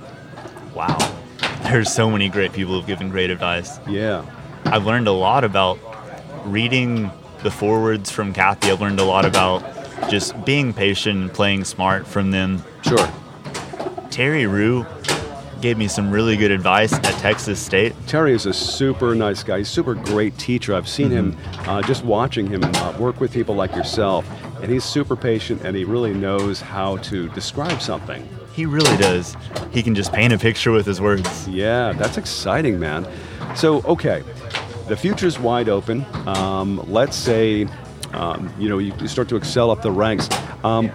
Wow. 0.73 0.97
There's 1.64 1.93
so 1.93 2.11
many 2.11 2.29
great 2.29 2.53
people 2.53 2.75
who've 2.75 2.87
given 2.87 3.09
great 3.11 3.31
advice. 3.31 3.79
Yeah. 3.88 4.25
I've 4.67 4.87
learned 4.87 5.09
a 5.09 5.12
lot 5.12 5.43
about 5.45 5.79
reading 6.45 7.11
the 7.45 7.51
forwards 7.51 8.11
from 8.11 8.33
Kathy. 8.33 8.71
I've 8.71 8.81
learned 8.81 8.99
a 8.99 9.05
lot 9.05 9.25
about 9.25 9.63
just 10.11 10.45
being 10.45 10.73
patient 10.73 11.21
and 11.21 11.33
playing 11.33 11.65
smart 11.65 12.07
from 12.07 12.33
them. 12.33 12.65
Sure. 12.83 13.09
Terry 14.11 14.47
Rue 14.47 14.85
gave 15.61 15.79
me 15.79 15.87
some 15.87 16.11
really 16.11 16.37
good 16.37 16.51
advice 16.51 16.93
at 16.93 17.05
Texas 17.21 17.61
State. 17.61 17.95
Terry 18.07 18.35
is 18.35 18.47
a 18.47 18.53
super 18.53 19.15
nice 19.15 19.43
guy. 19.43 19.59
He's 19.59 19.69
a 19.69 19.73
super 19.73 19.95
great 19.95 20.37
teacher. 20.39 20.75
I've 20.75 20.89
seen 20.89 21.11
him 21.11 21.37
uh, 21.61 21.83
just 21.83 22.05
watching 22.05 22.47
him 22.47 22.65
uh, 22.65 22.97
work 22.99 23.21
with 23.21 23.33
people 23.33 23.55
like 23.55 23.75
yourself, 23.75 24.29
and 24.63 24.71
he's 24.71 24.85
super 24.85 25.17
patient 25.17 25.63
and 25.65 25.77
he 25.77 25.85
really 25.85 26.13
knows 26.13 26.61
how 26.61 26.97
to 26.99 27.29
describe 27.31 27.81
something. 27.81 28.29
He 28.55 28.67
really 28.67 28.97
does. 28.97 29.37
He 29.71 29.83
can 29.83 29.95
just 29.95 30.13
paint 30.13 30.33
a 30.33 30.39
picture 30.39 30.71
with 30.71 30.87
his 30.87 31.01
words. 31.01 31.49
Yeah, 31.49 31.93
that's 31.93 32.19
exciting, 32.19 32.79
man. 32.79 33.07
So, 33.57 33.83
okay, 33.83 34.23
the 34.88 34.97
future's 34.97 35.38
wide 35.38 35.69
open. 35.69 36.05
Um, 36.26 36.83
let's 36.91 37.17
say, 37.17 37.67
um, 38.12 38.53
you 38.59 38.69
know, 38.69 38.79
you 38.79 38.93
start 39.09 39.29
to 39.31 39.37
excel 39.37 39.71
up 39.71 39.83
the 39.83 39.91
ranks. 39.93 40.29
Um, 40.62 40.88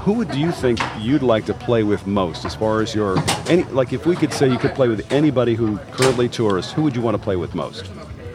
who 0.00 0.24
do 0.24 0.38
you 0.40 0.50
think 0.50 0.80
you'd 0.98 1.22
like 1.22 1.46
to 1.46 1.54
play 1.54 1.84
with 1.84 2.06
most, 2.06 2.44
as 2.44 2.54
far 2.54 2.82
as 2.82 2.94
your 2.94 3.18
any? 3.48 3.62
Like, 3.64 3.92
if 3.92 4.04
we 4.04 4.16
could 4.16 4.32
say 4.32 4.48
you 4.48 4.58
could 4.58 4.74
play 4.74 4.88
with 4.88 5.10
anybody 5.12 5.54
who 5.54 5.78
currently 5.92 6.28
tours, 6.28 6.72
who 6.72 6.82
would 6.82 6.96
you 6.96 7.02
want 7.02 7.16
to 7.16 7.22
play 7.22 7.36
with 7.36 7.54
most? 7.54 7.88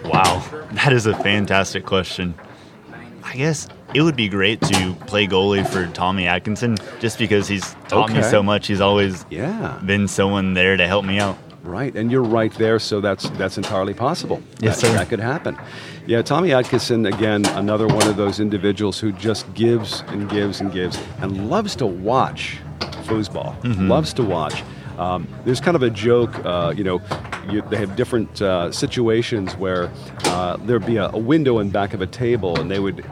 Wow, 0.06 0.44
that 0.74 0.94
is 0.94 1.08
a 1.08 1.14
fantastic 1.16 1.86
question. 1.86 2.36
I 3.24 3.36
guess 3.36 3.68
it 3.94 4.02
would 4.02 4.16
be 4.16 4.30
great 4.30 4.62
to 4.62 4.96
play 5.08 5.28
goalie 5.28 5.68
for 5.68 5.88
Tommy 5.88 6.26
Atkinson 6.26 6.78
just 7.00 7.18
because 7.20 7.48
he's 7.48 7.74
taught 7.90 8.12
me 8.12 8.24
so 8.24 8.42
much. 8.42 8.68
He's 8.68 8.82
always 8.82 9.26
Yeah. 9.30 9.80
been 9.86 10.08
someone 10.08 10.54
there 10.54 10.78
to 10.78 10.88
help 10.88 11.04
me 11.06 11.20
out. 11.20 11.38
Right, 11.64 11.96
and 11.96 12.12
you're 12.12 12.24
right 12.24 12.52
there, 12.56 12.80
so 12.80 13.02
that's 13.02 13.30
that's 13.32 13.58
entirely 13.58 13.94
possible. 13.94 14.42
Yes, 14.60 14.82
that, 14.82 14.88
sir. 14.88 14.94
That 14.94 15.10
could 15.10 15.20
happen. 15.20 15.58
Yeah, 16.08 16.24
Tommy 16.24 16.54
Atkinson 16.54 17.06
again, 17.06 17.46
another 17.50 17.88
one 17.88 18.08
of 18.08 18.18
those 18.18 18.40
individuals 18.40 19.00
who 19.00 19.12
just 19.12 19.52
gives 19.54 20.02
and 20.08 20.28
gives 20.30 20.60
and 20.60 20.72
gives, 20.72 21.00
and 21.20 21.50
loves 21.50 21.76
to 21.78 21.86
watch 21.86 22.58
foosball. 23.04 23.60
Mm-hmm. 23.62 23.88
Loves 23.90 24.14
to 24.14 24.24
watch. 24.24 24.64
Um, 24.98 25.28
there's 25.46 25.62
kind 25.62 25.76
of 25.76 25.84
a 25.84 25.90
joke, 25.90 26.34
uh, 26.46 26.74
you 26.76 26.84
know, 26.84 27.02
you, 27.50 27.62
they 27.64 27.78
have 27.78 27.96
different 27.96 28.42
uh, 28.42 28.72
situations 28.72 29.56
where 29.56 29.92
uh, 30.26 30.58
there'd 30.58 30.86
be 30.86 30.98
a, 30.98 31.10
a 31.10 31.18
window 31.18 31.60
in 31.60 31.70
back 31.70 31.94
of 31.94 32.02
a 32.02 32.08
table, 32.08 32.60
and 32.60 32.70
they 32.70 32.80
would 32.80 33.06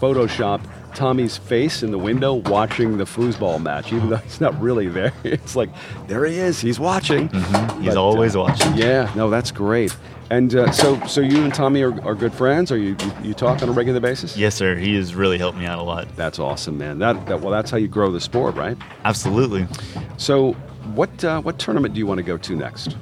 Photoshop 0.00 0.60
Tommy's 0.96 1.36
face 1.36 1.82
in 1.82 1.90
the 1.90 1.98
window 1.98 2.34
watching 2.34 2.96
the 2.96 3.04
foosball 3.04 3.62
match, 3.62 3.92
even 3.92 4.08
though 4.08 4.16
he's 4.16 4.40
not 4.40 4.58
really 4.60 4.88
there. 4.88 5.12
It's 5.24 5.54
like, 5.54 5.68
there 6.08 6.24
he 6.24 6.38
is, 6.38 6.60
he's 6.60 6.80
watching. 6.80 7.28
Mm-hmm. 7.28 7.82
He's 7.82 7.90
But, 7.94 7.98
uh, 7.98 8.02
always 8.02 8.36
watching. 8.36 8.74
Yeah, 8.74 9.12
no, 9.14 9.28
that's 9.28 9.50
great. 9.50 9.94
And 10.30 10.54
uh, 10.56 10.72
so, 10.72 10.98
so 11.06 11.20
you 11.20 11.44
and 11.44 11.54
Tommy 11.54 11.82
are, 11.82 11.92
are 12.04 12.14
good 12.14 12.32
friends, 12.32 12.72
Are 12.72 12.78
you, 12.78 12.96
you 12.98 13.12
you 13.22 13.34
talk 13.34 13.62
on 13.62 13.68
a 13.68 13.72
regular 13.72 14.00
basis? 14.00 14.36
Yes, 14.36 14.54
sir. 14.56 14.74
He 14.74 14.96
has 14.96 15.14
really 15.14 15.38
helped 15.38 15.58
me 15.58 15.66
out 15.66 15.78
a 15.78 15.82
lot. 15.82 16.08
That's 16.16 16.38
awesome, 16.38 16.78
man. 16.78 16.98
That, 16.98 17.26
that 17.26 17.40
well, 17.40 17.50
that's 17.52 17.70
how 17.70 17.76
you 17.76 17.86
grow 17.88 18.10
the 18.10 18.20
sport, 18.20 18.56
right? 18.56 18.76
Absolutely. 19.04 19.68
So, 20.16 20.54
what 20.94 21.22
uh, 21.24 21.40
what 21.42 21.58
tournament 21.60 21.94
do 21.94 21.98
you 21.98 22.06
want 22.06 22.18
to 22.18 22.24
go 22.24 22.36
to 22.38 22.56
next? 22.56 22.96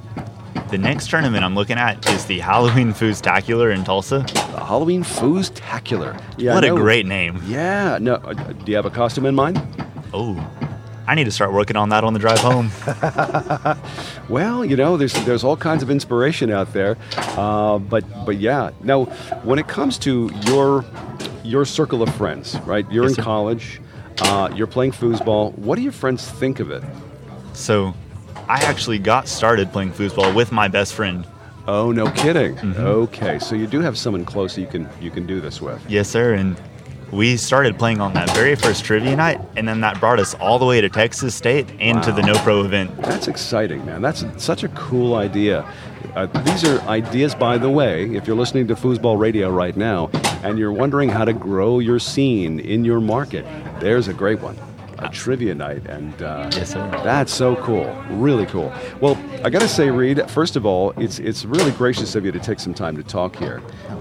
The 0.75 0.79
next 0.79 1.09
tournament 1.09 1.45
I'm 1.45 1.55
looking 1.55 1.79
at 1.79 2.05
is 2.11 2.25
the 2.27 2.41
Halloween 2.41 2.93
Foos-tacular 2.93 3.73
in 3.73 3.85
Tulsa. 3.85 4.25
The 4.27 4.65
Halloween 4.65 5.05
Foos-tacular. 5.05 6.21
Yeah, 6.37 6.53
what 6.53 6.65
a 6.65 6.71
great 6.71 7.07
name. 7.07 7.41
Yeah. 7.47 7.99
No, 8.01 8.15
uh, 8.15 8.33
do 8.33 8.73
you 8.73 8.75
have 8.75 8.85
a 8.85 8.91
costume 8.91 9.25
in 9.27 9.37
mind? 9.37 9.63
Oh, 10.13 10.35
I 11.07 11.15
need 11.15 11.27
to 11.27 11.31
start 11.31 11.53
working 11.53 11.77
on 11.77 11.91
that 11.91 12.03
on 12.03 12.13
the 12.13 12.19
drive 12.19 12.41
home. 12.41 12.73
Well, 14.29 14.65
you 14.65 14.75
know, 14.75 14.97
there's 14.97 15.13
there's 15.25 15.45
all 15.45 15.57
kinds 15.57 15.85
of 15.85 15.91
inspiration 15.91 16.51
out 16.51 16.73
there, 16.73 16.97
uh, 17.37 17.79
but 17.79 18.05
but 18.27 18.39
yeah. 18.39 18.71
Now, 18.83 19.05
when 19.45 19.61
it 19.61 19.69
comes 19.69 19.97
to 19.99 20.29
your 20.43 20.85
your 21.45 21.65
circle 21.67 22.03
of 22.03 22.13
friends, 22.17 22.57
right? 22.67 22.85
You're 22.91 23.05
Yes, 23.05 23.13
in 23.13 23.17
sir. 23.17 23.23
college, 23.23 23.81
uh, 24.23 24.51
you're 24.57 24.67
playing 24.67 24.91
foosball. 24.91 25.57
What 25.57 25.77
do 25.77 25.83
your 25.83 25.93
friends 25.93 26.29
think 26.29 26.59
of 26.59 26.73
it? 26.73 26.83
so, 27.53 27.95
I 28.49 28.61
actually 28.65 28.99
got 28.99 29.29
started 29.29 29.73
playing 29.73 29.93
foosball 29.93 30.35
with 30.35 30.53
my 30.53 30.69
best 30.69 30.95
friend. 30.95 31.27
Oh, 31.67 31.93
no 31.93 32.11
kidding. 32.11 32.57
Mm-hmm. 32.57 32.81
Okay, 32.81 33.39
so 33.39 33.55
you 33.55 33.67
do 33.67 33.81
have 33.81 33.97
someone 33.97 34.25
close 34.25 34.59
you 34.59 34.67
can 34.67 34.89
you 35.01 35.11
can 35.11 35.27
do 35.27 35.41
this 35.41 35.63
with. 35.63 35.83
Yes, 35.89 36.09
sir. 36.09 36.35
And 36.35 36.61
we 37.11 37.37
started 37.37 37.79
playing 37.79 38.01
on 38.01 38.13
that 38.15 38.29
very 38.31 38.55
first 38.55 38.85
trivia 38.85 39.17
night, 39.17 39.41
and 39.57 39.67
then 39.67 39.81
that 39.81 39.99
brought 40.01 40.19
us 40.19 40.35
all 40.35 40.59
the 40.59 40.67
way 40.67 40.81
to 40.81 40.89
Texas 40.89 41.35
State 41.35 41.71
and 41.81 42.03
to 42.03 42.13
the 42.13 42.21
Wow. 42.23 42.33
No 42.33 42.35
Pro 42.41 42.65
event. 42.65 42.95
That's 43.03 43.29
exciting, 43.29 43.85
man. 43.87 44.03
That's 44.03 44.25
such 44.37 44.63
a 44.63 44.69
cool 44.69 45.15
idea. 45.15 45.65
Uh, 46.15 46.27
these 46.43 46.65
are 46.65 46.81
ideas, 46.83 47.35
by 47.35 47.57
the 47.57 47.71
way, 47.71 48.15
if 48.15 48.27
you're 48.27 48.37
listening 48.37 48.67
to 48.69 48.75
Foosball 48.75 49.19
Radio 49.19 49.51
right 49.51 49.77
now 49.77 50.11
and 50.43 50.59
you're 50.59 50.73
wondering 50.73 51.09
how 51.09 51.25
to 51.25 51.33
grow 51.33 51.79
your 51.79 51.99
scene 51.99 52.61
in 52.61 52.85
your 52.85 53.01
market, 53.01 53.47
there's 53.81 54.07
a 54.07 54.13
great 54.13 54.41
one. 54.41 54.57
A 54.99 55.09
trivia 55.09 55.55
night, 55.55 55.87
and 55.87 56.23
uh, 56.23 56.49
Yes, 56.53 56.73
that's 56.75 57.33
so 57.35 57.57
cool, 57.57 57.93
really 58.11 58.47
cool. 58.47 58.73
Well, 59.01 59.19
I 59.45 59.51
got 59.51 59.61
to 59.61 59.69
say, 59.69 59.91
Reed. 59.91 60.31
First 60.31 60.57
of 60.57 60.65
all, 60.65 60.93
it's 60.93 61.19
it's 61.19 61.45
really 61.45 61.73
gracious 61.73 62.15
of 62.15 62.25
you 62.25 62.33
to 62.33 62.39
take 62.39 62.61
some 62.61 62.75
time 62.75 62.97
to 62.97 63.03
talk 63.03 63.35
here. 63.37 63.61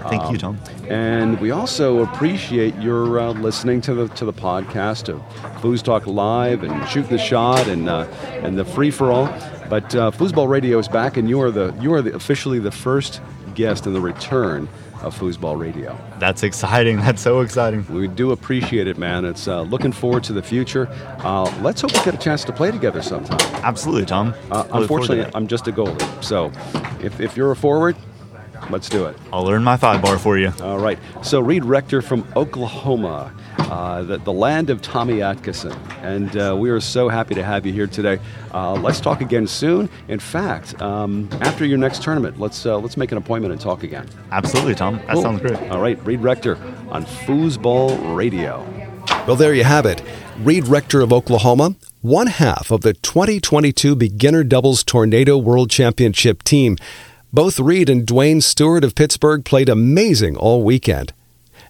Thank 0.10 0.24
you, 0.24 0.48
Um, 0.48 0.58
Tom. 0.58 0.60
And 0.88 1.40
we 1.42 1.52
also 1.52 2.04
appreciate 2.04 2.76
your 2.76 3.20
uh, 3.20 3.34
listening 3.34 3.82
to 3.82 3.94
the 3.94 4.08
to 4.10 4.26
the 4.26 4.34
podcast 4.34 5.10
of 5.10 5.22
Foos 5.62 5.82
Talk 5.82 6.06
Live 6.06 6.64
and 6.64 6.88
Shoot 6.90 7.10
the 7.10 7.18
Shot 7.18 7.68
and 7.68 7.90
uh, 7.90 8.06
and 8.44 8.58
the 8.58 8.66
Free 8.66 8.92
for 8.92 9.12
All. 9.12 9.26
But 9.70 9.96
uh, 9.96 10.12
Foosball 10.12 10.48
Radio 10.48 10.78
is 10.78 10.88
back, 10.88 11.18
and 11.18 11.28
you 11.28 11.42
are 11.42 11.50
the 11.52 11.74
you 11.82 11.92
are 11.94 12.02
the, 12.02 12.14
officially 12.14 12.60
the 12.60 12.72
first 12.72 13.20
guest 13.56 13.88
in 13.88 13.94
the 13.94 14.02
return 14.02 14.68
of 15.04 15.18
Foosball 15.18 15.60
Radio. 15.60 15.98
That's 16.20 16.44
exciting. 16.44 16.98
That's 17.06 17.22
so 17.22 17.42
exciting. 17.42 17.86
We 17.94 18.08
do 18.08 18.32
appreciate 18.32 18.88
it, 18.88 18.98
man. 18.98 19.26
It's 19.26 19.48
uh, 19.48 19.62
looking 19.62 19.92
forward 19.92 20.24
to 20.26 20.34
the 20.34 20.42
future. 20.42 20.88
Uh, 21.20 21.52
let's 21.62 21.82
hope 21.82 21.94
we 21.94 22.04
get 22.04 22.14
a 22.14 22.18
chance 22.18 22.44
to 22.46 22.52
play 22.52 22.72
together 22.72 23.02
sometime. 23.02 23.40
Absolutely, 23.64 24.06
Tom. 24.06 24.34
Uh, 24.50 24.64
forward 24.64 24.68
to 24.70 24.78
unfortunately. 24.78 25.32
I'm 25.36 25.48
just 25.48 25.68
a 25.68 25.72
goalie, 25.72 26.24
so 26.24 26.52
if, 27.04 27.20
if 27.20 27.38
you're 27.38 27.52
a 27.52 27.56
forward, 27.56 27.96
let's 28.70 28.90
do 28.90 29.06
it. 29.06 29.16
I'll 29.32 29.44
learn 29.44 29.64
my 29.64 29.78
five 29.78 30.02
bar 30.02 30.18
for 30.18 30.38
you. 30.38 30.52
All 30.62 30.80
right. 30.80 30.98
So 31.22 31.40
Reed 31.40 31.66
Rector 31.66 32.02
from 32.02 32.28
Oklahoma, 32.36 33.34
uh, 33.58 34.04
the, 34.04 34.18
the 34.18 34.34
land 34.34 34.70
of 34.70 34.82
Tommy 34.82 35.22
Atkinson. 35.22 35.74
And 36.02 36.36
uh, 36.38 36.56
we 36.58 36.70
are 36.70 36.80
so 36.80 37.10
happy 37.10 37.36
to 37.36 37.44
have 37.44 37.66
you 37.66 37.74
here 37.74 37.88
today. 37.88 38.20
Uh, 38.54 38.74
let's 38.74 39.00
talk 39.00 39.22
again 39.22 39.48
soon. 39.48 39.90
In 40.08 40.20
fact, 40.20 40.82
um, 40.82 41.30
after 41.42 41.66
your 41.66 41.78
next 41.78 42.04
tournament, 42.04 42.40
let's, 42.40 42.66
uh, 42.66 42.78
let's 42.78 42.98
make 42.98 43.12
an 43.12 43.18
appointment 43.18 43.52
and 43.52 43.62
talk 43.62 43.84
again. 43.84 44.08
Absolutely, 44.32 44.76
Tom. 44.76 44.96
That 44.98 45.14
Cool. 45.14 45.22
sounds 45.22 45.42
great. 45.42 45.58
All 45.72 45.82
right. 45.82 46.04
Reed 46.06 46.22
Rector 46.22 46.58
on 46.90 47.06
Foosball 47.06 48.16
Radio. 48.16 48.66
Well, 49.28 49.36
there 49.36 49.54
you 49.54 49.64
have 49.64 49.86
it. 49.86 50.02
Reed 50.40 50.68
Rector 50.68 51.02
of 51.02 51.14
Oklahoma, 51.14 51.76
one 52.02 52.28
half 52.28 52.72
of 52.72 52.82
the 52.82 52.94
2022 52.94 53.96
Beginner 53.96 54.44
Doubles 54.44 54.84
Tornado 54.84 55.38
World 55.38 55.70
Championship 55.70 56.44
team. 56.44 56.78
Both 57.34 57.60
Reed 57.60 57.90
and 57.90 58.06
Dwayne 58.06 58.44
Stewart 58.44 58.84
of 58.84 58.94
Pittsburgh 58.94 59.44
played 59.44 59.68
amazing 59.68 60.38
all 60.38 60.62
weekend. 60.62 61.14